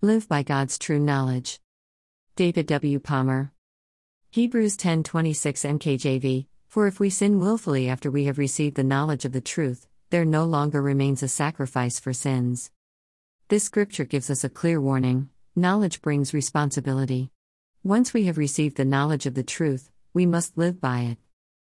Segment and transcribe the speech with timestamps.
[0.00, 1.58] Live by God's true knowledge.
[2.36, 3.00] David W.
[3.00, 3.50] Palmer.
[4.30, 9.32] Hebrews 10:26 NKJV For if we sin willfully after we have received the knowledge of
[9.32, 12.70] the truth, there no longer remains a sacrifice for sins.
[13.48, 17.32] This scripture gives us a clear warning knowledge brings responsibility.
[17.82, 21.18] Once we have received the knowledge of the truth, we must live by it.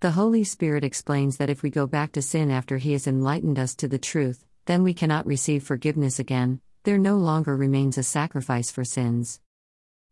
[0.00, 3.60] The Holy Spirit explains that if we go back to sin after He has enlightened
[3.60, 8.02] us to the truth, then we cannot receive forgiveness again, there no longer remains a
[8.02, 9.40] sacrifice for sins.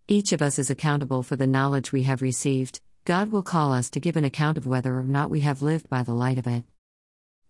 [0.09, 2.81] Each of us is accountable for the knowledge we have received.
[3.05, 5.89] God will call us to give an account of whether or not we have lived
[5.89, 6.65] by the light of it.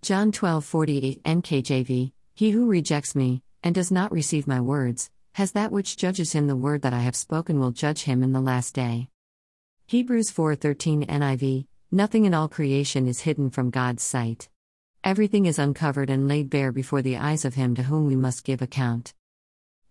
[0.02, 5.72] John 12:48 NKJV He who rejects me and does not receive my words has that
[5.72, 8.74] which judges him the word that I have spoken will judge him in the last
[8.74, 9.08] day.
[9.86, 14.48] Hebrews 4:13 NIV Nothing in all creation is hidden from God's sight.
[15.06, 18.42] Everything is uncovered and laid bare before the eyes of him to whom we must
[18.42, 19.14] give account.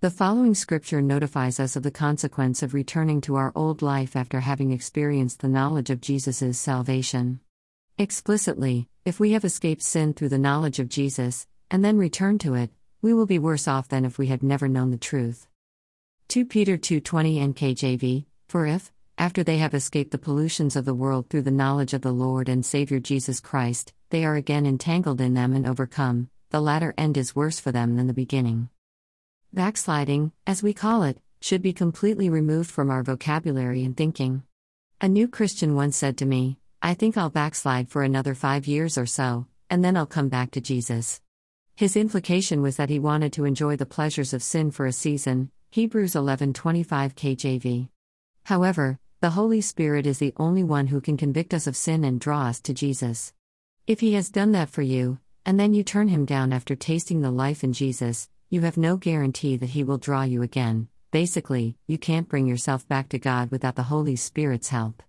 [0.02, 4.42] The following scripture notifies us of the consequence of returning to our old life after
[4.42, 7.39] having experienced the knowledge of Jesus' salvation.
[7.98, 12.54] Explicitly, if we have escaped sin through the knowledge of Jesus, and then return to
[12.56, 15.48] it, we will be worse off than if we had never known the truth.
[16.28, 21.30] 2 Peter 2:20 NKJV For if after they have escaped the pollutions of the world
[21.30, 25.33] through the knowledge of the Lord and Savior Jesus Christ, they are again entangled in
[25.33, 28.69] them and overcome, the latter end is worse for them than the beginning.
[29.52, 34.43] Backsliding, as we call it, should be completely removed from our vocabulary and thinking.
[35.02, 38.97] A new Christian once said to me, I think I'll backslide for another five years
[38.97, 41.19] or so, and then I'll come back to Jesus.
[41.75, 45.52] His implication was that he wanted to enjoy the pleasures of sin for a season,
[45.71, 47.89] Hebrews 11:25 KJV.
[48.45, 52.17] However, the Holy Spirit is the only one who can convict us of sin and
[52.17, 53.33] draw us to Jesus.
[53.88, 57.22] If He has done that for you, and then you turn Him down after tasting
[57.22, 60.88] the life in Jesus, you have no guarantee that He will draw you again.
[61.11, 65.03] Basically, you can't bring yourself back to God without the Holy Spirit's help.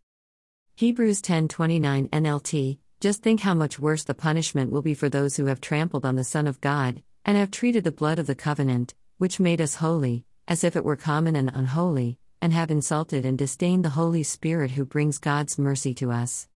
[0.74, 5.46] Hebrews 10:29 NLT Just think how much worse the punishment will be for those who
[5.46, 8.92] have trampled on the Son of God and have treated the blood of the covenant,
[9.16, 13.38] which made us holy, as if it were common and unholy, and have insulted and
[13.38, 16.46] disdained the Holy Spirit who brings God's mercy to us.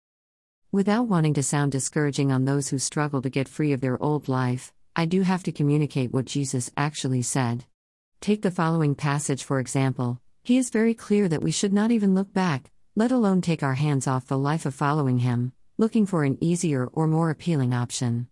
[0.73, 4.29] Without wanting to sound discouraging on those who struggle to get free of their old
[4.29, 7.65] life, I do have to communicate what Jesus actually said.
[8.21, 10.21] Take the following passage for example.
[10.45, 13.75] He is very clear that we should not even look back, let alone take our
[13.75, 18.29] hands off the life of following him, looking for an easier or more appealing option.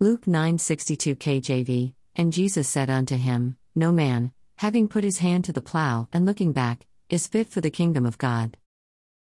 [0.00, 5.52] Luke 9:62 KJV And Jesus said unto him, No man, having put his hand to
[5.52, 8.56] the plow and looking back, is fit for the kingdom of God.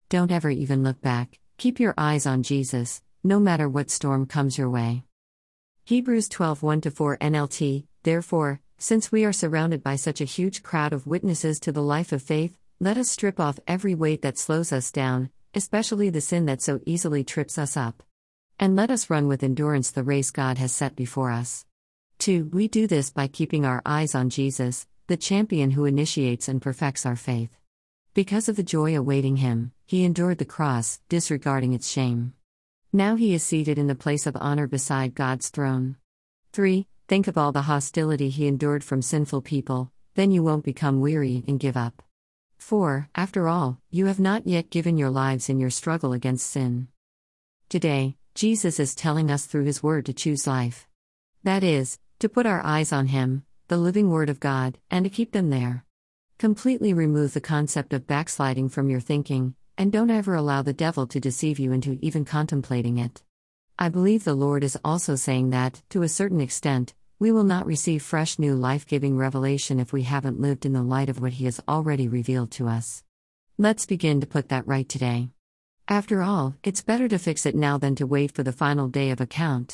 [0.09, 1.39] Don't ever even look back.
[1.57, 5.05] Keep your eyes on Jesus, no matter what storm comes your way.
[5.85, 10.93] Hebrews 12 1 4 NLT Therefore, since we are surrounded by such a huge crowd
[10.93, 14.73] of witnesses to the life of faith, let us strip off every weight that slows
[14.73, 18.03] us down, especially the sin that so easily trips us up.
[18.59, 21.65] And let us run with endurance the race God has set before us.
[22.19, 22.51] 2.
[22.53, 27.07] We do this by keeping our eyes on Jesus, the champion who initiates and perfects
[27.07, 27.57] our faith.
[28.15, 32.33] Because of the joy awaiting him, he endured the cross, disregarding its shame.
[32.93, 35.97] Now he is seated in the place of honor beside God's throne.
[36.53, 36.87] 3.
[37.09, 41.43] Think of all the hostility he endured from sinful people, then you won't become weary
[41.49, 42.05] and give up.
[42.59, 43.09] 4.
[43.17, 46.87] After all, you have not yet given your lives in your struggle against sin.
[47.69, 50.87] Today, Jesus is telling us through his word to choose life.
[51.43, 55.11] That is, to put our eyes on him, the living word of God, and to
[55.11, 55.84] keep them there.
[56.39, 61.07] Completely remove the concept of backsliding from your thinking, and don't ever allow the devil
[61.07, 63.23] to deceive you into even contemplating it.
[63.79, 67.67] I believe the Lord is also saying that, to a certain extent, we will not
[67.67, 71.35] receive fresh new life giving revelation if we haven't lived in the light of what
[71.35, 73.05] He has already revealed to us.
[73.57, 75.29] Let's begin to put that right today.
[75.87, 79.11] After all, it's better to fix it now than to wait for the final day
[79.11, 79.73] of account.